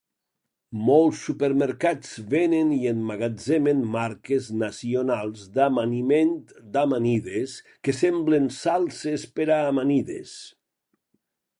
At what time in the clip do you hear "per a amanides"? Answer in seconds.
9.37-10.37